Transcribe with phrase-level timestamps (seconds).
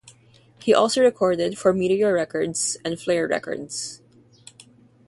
[0.57, 4.01] He also recorded for Meteor Records and Flair Records.